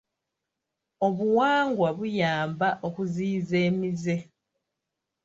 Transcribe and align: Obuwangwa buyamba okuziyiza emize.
Obuwangwa 1.07 1.89
buyamba 1.97 2.69
okuziyiza 2.87 3.55
emize. 3.67 4.15